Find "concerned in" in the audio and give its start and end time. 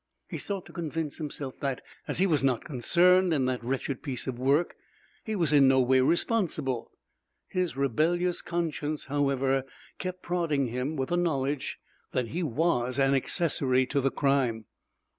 2.65-3.45